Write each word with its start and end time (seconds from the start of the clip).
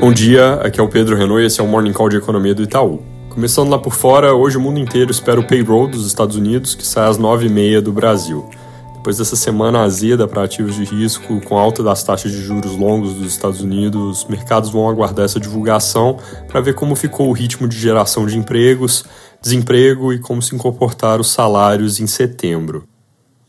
Bom 0.00 0.12
dia, 0.12 0.54
aqui 0.62 0.78
é 0.78 0.82
o 0.82 0.88
Pedro 0.88 1.16
Renault 1.16 1.42
e 1.42 1.46
esse 1.46 1.60
é 1.60 1.64
o 1.64 1.66
Morning 1.66 1.92
Call 1.92 2.08
de 2.08 2.16
Economia 2.16 2.54
do 2.54 2.62
Itaú. 2.62 3.02
Começando 3.30 3.68
lá 3.68 3.80
por 3.80 3.92
fora, 3.92 4.32
hoje 4.32 4.56
o 4.56 4.60
mundo 4.60 4.78
inteiro 4.78 5.10
espera 5.10 5.40
o 5.40 5.44
payroll 5.44 5.88
dos 5.88 6.06
Estados 6.06 6.36
Unidos, 6.36 6.76
que 6.76 6.86
sai 6.86 7.08
às 7.08 7.18
9h30 7.18 7.80
do 7.80 7.92
Brasil. 7.92 8.48
Depois 8.94 9.18
dessa 9.18 9.34
semana 9.34 9.80
azeda 9.80 10.28
para 10.28 10.44
ativos 10.44 10.76
de 10.76 10.84
risco, 10.84 11.40
com 11.40 11.58
alta 11.58 11.82
das 11.82 12.04
taxas 12.04 12.30
de 12.30 12.40
juros 12.40 12.76
longos 12.76 13.14
dos 13.14 13.26
Estados 13.26 13.60
Unidos, 13.60 14.22
os 14.22 14.28
mercados 14.28 14.70
vão 14.70 14.88
aguardar 14.88 15.24
essa 15.24 15.40
divulgação 15.40 16.16
para 16.46 16.60
ver 16.60 16.74
como 16.74 16.94
ficou 16.94 17.28
o 17.28 17.32
ritmo 17.32 17.66
de 17.66 17.76
geração 17.76 18.24
de 18.24 18.38
empregos, 18.38 19.04
desemprego 19.42 20.12
e 20.12 20.20
como 20.20 20.40
se 20.40 20.56
comportaram 20.56 21.22
os 21.22 21.30
salários 21.32 21.98
em 21.98 22.06
setembro. 22.06 22.84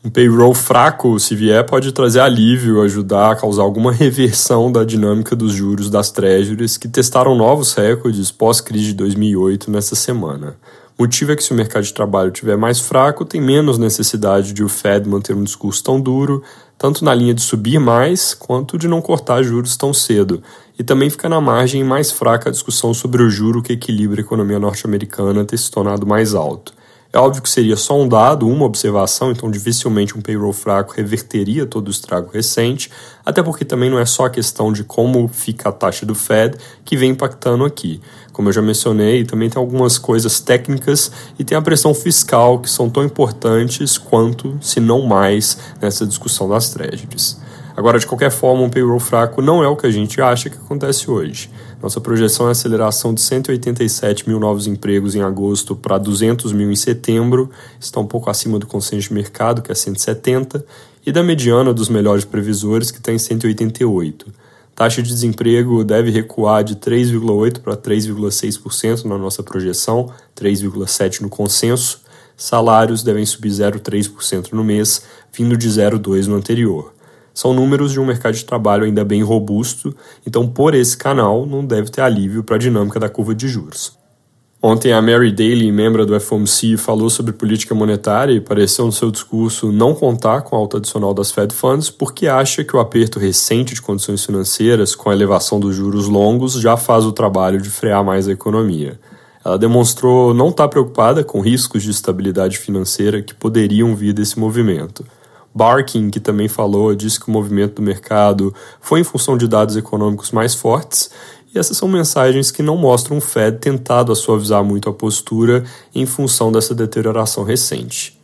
Um 0.02 0.08
payroll 0.08 0.54
fraco, 0.54 1.20
se 1.20 1.34
vier, 1.34 1.62
pode 1.66 1.92
trazer 1.92 2.20
alívio, 2.20 2.80
ajudar 2.80 3.32
a 3.32 3.36
causar 3.36 3.62
alguma 3.62 3.92
reversão 3.92 4.72
da 4.72 4.82
dinâmica 4.82 5.36
dos 5.36 5.52
juros 5.52 5.90
das 5.90 6.10
treasuries, 6.10 6.78
que 6.78 6.88
testaram 6.88 7.34
novos 7.34 7.74
recordes 7.74 8.30
pós-crise 8.30 8.86
de 8.86 8.94
2008 8.94 9.70
nessa 9.70 9.94
semana. 9.94 10.56
O 10.96 11.02
motivo 11.02 11.32
é 11.32 11.36
que 11.36 11.44
se 11.44 11.52
o 11.52 11.54
mercado 11.54 11.84
de 11.84 11.92
trabalho 11.92 12.32
estiver 12.32 12.56
mais 12.56 12.80
fraco, 12.80 13.26
tem 13.26 13.42
menos 13.42 13.76
necessidade 13.76 14.54
de 14.54 14.64
o 14.64 14.70
Fed 14.70 15.06
manter 15.06 15.36
um 15.36 15.44
discurso 15.44 15.84
tão 15.84 16.00
duro, 16.00 16.42
tanto 16.78 17.04
na 17.04 17.14
linha 17.14 17.34
de 17.34 17.42
subir 17.42 17.78
mais, 17.78 18.32
quanto 18.32 18.78
de 18.78 18.88
não 18.88 19.02
cortar 19.02 19.42
juros 19.42 19.76
tão 19.76 19.92
cedo. 19.92 20.42
E 20.78 20.82
também 20.82 21.10
fica 21.10 21.28
na 21.28 21.42
margem 21.42 21.84
mais 21.84 22.10
fraca 22.10 22.48
a 22.48 22.52
discussão 22.52 22.94
sobre 22.94 23.22
o 23.22 23.28
juro 23.28 23.62
que 23.62 23.74
equilibra 23.74 24.20
a 24.20 24.24
economia 24.24 24.58
norte-americana 24.58 25.44
ter 25.44 25.58
se 25.58 25.70
tornado 25.70 26.06
mais 26.06 26.34
alto. 26.34 26.79
É 27.12 27.18
óbvio 27.18 27.42
que 27.42 27.50
seria 27.50 27.76
só 27.76 28.00
um 28.00 28.06
dado, 28.06 28.46
uma 28.46 28.64
observação, 28.64 29.32
então 29.32 29.50
dificilmente 29.50 30.16
um 30.16 30.20
payroll 30.20 30.52
fraco 30.52 30.94
reverteria 30.94 31.66
todo 31.66 31.88
o 31.88 31.90
estrago 31.90 32.30
recente, 32.32 32.88
até 33.26 33.42
porque 33.42 33.64
também 33.64 33.90
não 33.90 33.98
é 33.98 34.06
só 34.06 34.26
a 34.26 34.30
questão 34.30 34.72
de 34.72 34.84
como 34.84 35.26
fica 35.26 35.70
a 35.70 35.72
taxa 35.72 36.06
do 36.06 36.14
Fed 36.14 36.56
que 36.84 36.96
vem 36.96 37.10
impactando 37.10 37.64
aqui. 37.64 38.00
Como 38.32 38.48
eu 38.48 38.52
já 38.52 38.62
mencionei, 38.62 39.24
também 39.24 39.50
tem 39.50 39.60
algumas 39.60 39.98
coisas 39.98 40.38
técnicas 40.38 41.10
e 41.36 41.42
tem 41.42 41.58
a 41.58 41.62
pressão 41.62 41.92
fiscal 41.92 42.60
que 42.60 42.70
são 42.70 42.88
tão 42.88 43.02
importantes 43.02 43.98
quanto, 43.98 44.56
se 44.60 44.78
não 44.78 45.02
mais, 45.02 45.58
nessa 45.82 46.06
discussão 46.06 46.48
das 46.48 46.70
treasuries. 46.70 47.40
Agora, 47.80 47.98
de 47.98 48.06
qualquer 48.06 48.30
forma, 48.30 48.62
um 48.62 48.68
payroll 48.68 49.00
fraco 49.00 49.40
não 49.40 49.64
é 49.64 49.66
o 49.66 49.74
que 49.74 49.86
a 49.86 49.90
gente 49.90 50.20
acha 50.20 50.50
que 50.50 50.56
acontece 50.58 51.10
hoje. 51.10 51.48
Nossa 51.82 51.98
projeção 51.98 52.46
é 52.46 52.50
aceleração 52.50 53.14
de 53.14 53.22
187 53.22 54.28
mil 54.28 54.38
novos 54.38 54.66
empregos 54.66 55.14
em 55.14 55.22
agosto 55.22 55.74
para 55.74 55.96
200 55.96 56.52
mil 56.52 56.70
em 56.70 56.76
setembro, 56.76 57.48
está 57.80 57.98
um 57.98 58.06
pouco 58.06 58.28
acima 58.28 58.58
do 58.58 58.66
consenso 58.66 59.08
de 59.08 59.14
mercado, 59.14 59.62
que 59.62 59.72
é 59.72 59.74
170, 59.74 60.62
e 61.06 61.10
da 61.10 61.22
mediana 61.22 61.72
dos 61.72 61.88
melhores 61.88 62.22
previsores, 62.22 62.90
que 62.90 62.98
está 62.98 63.14
em 63.14 63.18
188. 63.18 64.26
Taxa 64.74 65.02
de 65.02 65.08
desemprego 65.08 65.82
deve 65.82 66.10
recuar 66.10 66.62
de 66.62 66.76
3,8% 66.76 67.60
para 67.60 67.78
3,6% 67.78 69.06
na 69.06 69.16
nossa 69.16 69.42
projeção, 69.42 70.12
3,7% 70.38 71.22
no 71.22 71.30
consenso. 71.30 72.02
Salários 72.36 73.02
devem 73.02 73.24
subir 73.24 73.48
0,3% 73.48 74.52
no 74.52 74.62
mês, 74.62 75.02
vindo 75.32 75.56
de 75.56 75.66
0,2% 75.66 76.26
no 76.26 76.36
anterior. 76.36 76.99
São 77.32 77.54
números 77.54 77.92
de 77.92 78.00
um 78.00 78.06
mercado 78.06 78.34
de 78.34 78.44
trabalho 78.44 78.84
ainda 78.84 79.04
bem 79.04 79.22
robusto, 79.22 79.94
então 80.26 80.48
por 80.48 80.74
esse 80.74 80.96
canal 80.96 81.46
não 81.46 81.64
deve 81.64 81.90
ter 81.90 82.00
alívio 82.00 82.42
para 82.42 82.56
a 82.56 82.58
dinâmica 82.58 82.98
da 82.98 83.08
curva 83.08 83.34
de 83.34 83.48
juros. 83.48 83.98
Ontem 84.62 84.92
a 84.92 85.00
Mary 85.00 85.32
Daly, 85.32 85.72
membro 85.72 86.04
do 86.04 86.20
FOMC, 86.20 86.76
falou 86.76 87.08
sobre 87.08 87.32
política 87.32 87.74
monetária 87.74 88.34
e 88.34 88.42
pareceu 88.42 88.84
no 88.84 88.92
seu 88.92 89.10
discurso 89.10 89.72
não 89.72 89.94
contar 89.94 90.42
com 90.42 90.54
a 90.54 90.58
alta 90.58 90.76
adicional 90.76 91.14
das 91.14 91.32
Fed 91.32 91.54
Funds 91.54 91.88
porque 91.88 92.26
acha 92.26 92.62
que 92.62 92.76
o 92.76 92.78
aperto 92.78 93.18
recente 93.18 93.72
de 93.72 93.80
condições 93.80 94.22
financeiras 94.22 94.94
com 94.94 95.08
a 95.08 95.14
elevação 95.14 95.58
dos 95.58 95.74
juros 95.74 96.08
longos 96.08 96.60
já 96.60 96.76
faz 96.76 97.06
o 97.06 97.12
trabalho 97.12 97.58
de 97.58 97.70
frear 97.70 98.04
mais 98.04 98.28
a 98.28 98.32
economia. 98.32 99.00
Ela 99.42 99.56
demonstrou 99.56 100.34
não 100.34 100.50
estar 100.50 100.64
tá 100.64 100.68
preocupada 100.68 101.24
com 101.24 101.40
riscos 101.40 101.82
de 101.82 101.90
estabilidade 101.90 102.58
financeira 102.58 103.22
que 103.22 103.34
poderiam 103.34 103.96
vir 103.96 104.12
desse 104.12 104.38
movimento. 104.38 105.06
Barkin, 105.54 106.10
que 106.10 106.20
também 106.20 106.48
falou, 106.48 106.94
disse 106.94 107.18
que 107.18 107.28
o 107.28 107.30
movimento 107.30 107.76
do 107.76 107.82
mercado 107.82 108.54
foi 108.80 109.00
em 109.00 109.04
função 109.04 109.36
de 109.36 109.48
dados 109.48 109.76
econômicos 109.76 110.30
mais 110.30 110.54
fortes, 110.54 111.10
e 111.52 111.58
essas 111.58 111.76
são 111.76 111.88
mensagens 111.88 112.50
que 112.50 112.62
não 112.62 112.76
mostram 112.76 113.18
o 113.18 113.20
Fed 113.20 113.58
tentado 113.58 114.12
a 114.12 114.14
suavizar 114.14 114.62
muito 114.64 114.88
a 114.88 114.92
postura 114.92 115.64
em 115.94 116.06
função 116.06 116.52
dessa 116.52 116.74
deterioração 116.74 117.42
recente. 117.42 118.18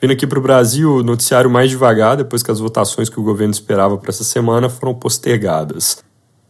Vindo 0.00 0.12
aqui 0.12 0.28
para 0.28 0.38
o 0.38 0.42
Brasil, 0.42 0.96
o 0.96 1.02
noticiário 1.02 1.50
mais 1.50 1.70
devagar 1.70 2.16
depois 2.16 2.40
que 2.40 2.52
as 2.52 2.60
votações 2.60 3.08
que 3.08 3.18
o 3.18 3.22
governo 3.22 3.52
esperava 3.52 3.98
para 3.98 4.10
essa 4.10 4.22
semana 4.22 4.68
foram 4.68 4.94
postergadas. 4.94 6.07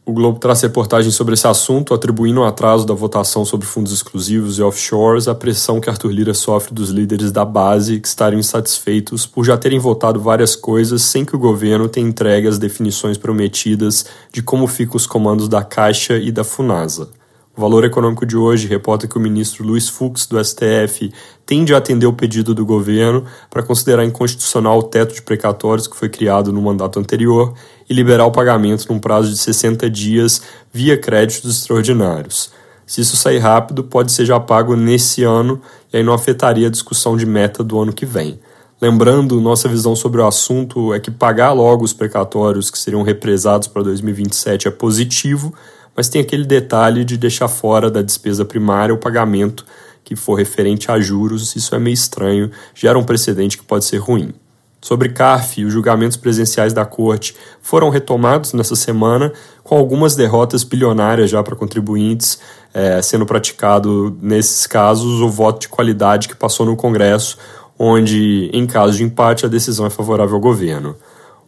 O 0.09 0.13
Globo 0.15 0.39
traz 0.39 0.63
reportagem 0.63 1.11
sobre 1.11 1.35
esse 1.35 1.47
assunto, 1.47 1.93
atribuindo 1.93 2.41
o 2.41 2.45
atraso 2.45 2.87
da 2.87 2.95
votação 2.95 3.45
sobre 3.45 3.67
fundos 3.67 3.93
exclusivos 3.93 4.59
e 4.59 4.63
offshores 4.63 5.29
à 5.29 5.35
pressão 5.35 5.83
que 5.83 5.91
Arthur 5.91 6.11
Lira 6.11 6.33
sofre 6.33 6.73
dos 6.73 6.89
líderes 6.89 7.31
da 7.31 7.45
base 7.45 8.01
que 8.01 8.09
estariam 8.09 8.41
insatisfeitos 8.41 9.27
por 9.27 9.45
já 9.45 9.59
terem 9.59 9.79
votado 9.79 10.19
várias 10.19 10.57
coisas 10.57 11.03
sem 11.03 11.27
que 11.27 11.37
o 11.37 11.39
governo 11.39 11.91
tenha 11.91 12.09
entregue 12.09 12.49
as 12.49 12.57
definições 12.57 13.19
prometidas 13.19 14.07
de 14.33 14.41
como 14.41 14.67
ficam 14.67 14.97
os 14.97 15.07
comandos 15.07 15.47
da 15.47 15.63
Caixa 15.63 16.17
e 16.17 16.33
da 16.33 16.43
Funasa. 16.43 17.11
O 17.59 17.61
Valor 17.61 17.85
Econômico 17.85 18.25
de 18.25 18.37
hoje 18.37 18.69
reporta 18.69 19.09
que 19.09 19.19
o 19.19 19.21
ministro 19.21 19.67
Luiz 19.67 19.89
Fux, 19.89 20.27
do 20.27 20.39
STF, 20.39 21.13
tende 21.45 21.75
a 21.75 21.79
atender 21.79 22.07
o 22.07 22.13
pedido 22.13 22.55
do 22.55 22.65
governo 22.65 23.25
para 23.51 23.65
considerar 23.65 24.05
inconstitucional 24.05 24.79
o 24.79 24.83
teto 24.85 25.13
de 25.13 25.23
precatórios 25.23 25.89
que 25.89 25.97
foi 25.97 26.09
criado 26.09 26.53
no 26.53 26.63
mandato 26.63 27.01
anterior 27.01 27.53
e 27.91 27.93
liberar 27.93 28.27
o 28.27 28.31
pagamento 28.31 28.87
num 28.89 29.01
prazo 29.01 29.29
de 29.29 29.37
60 29.37 29.91
dias 29.91 30.41
via 30.73 30.97
créditos 30.97 31.51
extraordinários. 31.51 32.53
Se 32.87 33.01
isso 33.01 33.17
sair 33.17 33.39
rápido, 33.39 33.83
pode 33.83 34.13
ser 34.13 34.25
já 34.25 34.39
pago 34.39 34.77
nesse 34.77 35.25
ano 35.25 35.61
e 35.93 35.97
aí 35.97 36.05
não 36.05 36.13
afetaria 36.13 36.69
a 36.69 36.71
discussão 36.71 37.17
de 37.17 37.27
meta 37.27 37.65
do 37.65 37.81
ano 37.81 37.93
que 37.93 38.07
vem. 38.07 38.39
Lembrando, 38.81 39.41
nossa 39.41 39.69
visão 39.69 39.97
sobre 39.97 40.21
o 40.21 40.27
assunto 40.29 40.95
é 40.95 41.01
que 41.01 41.11
pagar 41.11 41.51
logo 41.55 41.85
os 41.85 41.93
precatórios 41.93 42.71
que 42.71 42.79
seriam 42.79 43.03
represados 43.03 43.67
para 43.67 43.83
2027 43.83 44.69
é 44.69 44.71
positivo, 44.71 45.53
mas 45.99 46.09
tem 46.09 46.21
aquele 46.21 46.45
detalhe 46.45 47.05
de 47.05 47.17
deixar 47.17 47.49
fora 47.49 47.91
da 47.91 48.01
despesa 48.01 48.45
primária 48.45 48.95
o 48.95 48.99
pagamento 48.99 49.67
que 50.05 50.15
for 50.15 50.35
referente 50.35 50.93
a 50.93 51.01
juros, 51.01 51.57
isso 51.57 51.75
é 51.75 51.79
meio 51.81 51.93
estranho, 51.93 52.53
gera 52.73 52.97
um 52.97 53.03
precedente 53.03 53.59
que 53.59 53.65
pode 53.65 53.85
ser 53.85 53.97
ruim. 53.97 54.33
Sobre 54.81 55.09
CARF, 55.09 55.65
os 55.65 55.73
julgamentos 55.73 56.17
presenciais 56.17 56.73
da 56.73 56.85
corte 56.85 57.35
foram 57.61 57.89
retomados 57.89 58.53
nessa 58.53 58.77
semana, 58.77 59.33
com 59.65 59.77
algumas 59.77 60.15
derrotas 60.15 60.63
bilionárias 60.63 61.31
já 61.31 61.43
para 61.43 61.57
contribuintes, 61.57 62.39
é, 62.73 63.03
sendo 63.03 63.27
praticado 63.27 64.17
nesses 64.23 64.69
casos 64.69 65.21
o 65.21 65.29
voto 65.29 65.63
de 65.63 65.69
qualidade 65.69 66.29
que 66.29 66.37
passou 66.37 66.65
no 66.65 66.77
Congresso, 66.77 67.37
onde, 67.77 68.49
em 68.53 68.69
caso 68.69 68.97
de 68.97 69.03
empate, 69.03 69.45
a 69.45 69.49
decisão 69.49 69.85
é 69.85 69.91
favorável 69.91 70.37
ao 70.37 70.41
governo. 70.41 70.95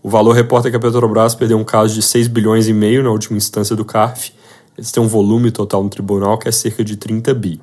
O 0.03 0.11
valor 0.11 0.33
reporta 0.33 0.69
que 0.69 0.77
a 0.77 0.81
Petrobras 0.81 1.37
perdeu 1.37 1.57
um 1.57 1.65
caso 1.65 1.95
de 1.95 2.03
6 2.03 2.27
bilhões 2.27 2.67
e 2.67 2.73
meio 2.73 3.05
na 3.05 3.11
última 3.11 3.37
instância 3.37 3.77
do 3.77 3.85
CARF, 3.85 4.33
eles 4.81 4.91
têm 4.91 5.03
um 5.03 5.07
volume 5.07 5.51
total 5.51 5.83
no 5.85 5.91
tribunal 5.91 6.39
que 6.39 6.49
é 6.49 6.53
cerca 6.53 6.83
de 6.83 6.97
30 6.97 7.35
bi. 7.35 7.61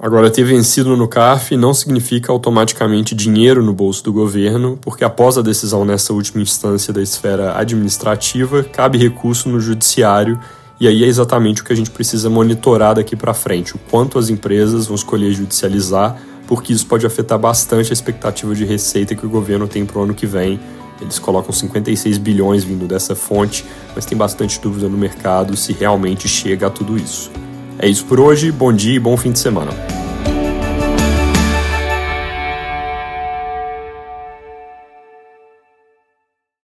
Agora, 0.00 0.30
ter 0.30 0.44
vencido 0.44 0.96
no 0.96 1.06
CARF 1.06 1.54
não 1.56 1.74
significa 1.74 2.32
automaticamente 2.32 3.14
dinheiro 3.14 3.62
no 3.62 3.74
bolso 3.74 4.02
do 4.02 4.12
governo, 4.12 4.78
porque 4.80 5.04
após 5.04 5.36
a 5.36 5.42
decisão 5.42 5.84
nessa 5.84 6.14
última 6.14 6.40
instância 6.40 6.90
da 6.90 7.02
esfera 7.02 7.58
administrativa, 7.58 8.64
cabe 8.64 8.96
recurso 8.96 9.50
no 9.50 9.60
judiciário, 9.60 10.40
e 10.80 10.88
aí 10.88 11.04
é 11.04 11.06
exatamente 11.06 11.60
o 11.60 11.64
que 11.64 11.72
a 11.72 11.76
gente 11.76 11.90
precisa 11.90 12.30
monitorar 12.30 12.94
daqui 12.94 13.14
para 13.14 13.34
frente, 13.34 13.76
o 13.76 13.78
quanto 13.90 14.18
as 14.18 14.30
empresas 14.30 14.86
vão 14.86 14.94
escolher 14.94 15.32
judicializar, 15.32 16.16
porque 16.46 16.72
isso 16.72 16.86
pode 16.86 17.04
afetar 17.04 17.38
bastante 17.38 17.90
a 17.90 17.92
expectativa 17.92 18.54
de 18.54 18.64
receita 18.64 19.14
que 19.14 19.26
o 19.26 19.28
governo 19.28 19.68
tem 19.68 19.84
para 19.84 19.98
o 19.98 20.04
ano 20.04 20.14
que 20.14 20.26
vem, 20.26 20.58
eles 21.00 21.18
colocam 21.18 21.52
56 21.52 22.18
bilhões 22.18 22.64
vindo 22.64 22.86
dessa 22.86 23.14
fonte, 23.14 23.64
mas 23.94 24.04
tem 24.04 24.16
bastante 24.16 24.60
dúvida 24.60 24.88
no 24.88 24.98
mercado 24.98 25.56
se 25.56 25.72
realmente 25.72 26.28
chega 26.28 26.66
a 26.66 26.70
tudo 26.70 26.96
isso. 26.96 27.30
É 27.78 27.88
isso 27.88 28.04
por 28.04 28.18
hoje, 28.18 28.50
bom 28.50 28.72
dia 28.72 28.96
e 28.96 29.00
bom 29.00 29.16
fim 29.16 29.32
de 29.32 29.38
semana. 29.38 29.97